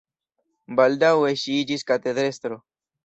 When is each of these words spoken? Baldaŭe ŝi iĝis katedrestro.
Baldaŭe 0.79 1.29
ŝi 1.41 1.59
iĝis 1.65 1.89
katedrestro. 1.93 2.59